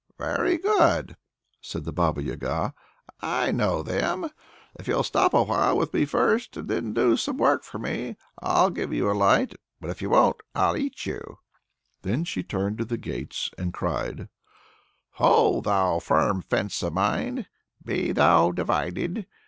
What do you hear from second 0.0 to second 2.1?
"Very good," said the